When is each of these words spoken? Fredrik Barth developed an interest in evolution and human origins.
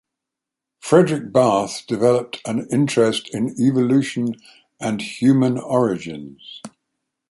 Fredrik 0.83 1.31
Barth 1.31 1.85
developed 1.85 2.41
an 2.47 2.67
interest 2.71 3.29
in 3.35 3.53
evolution 3.61 4.33
and 4.79 4.99
human 4.99 5.59
origins. 5.59 6.63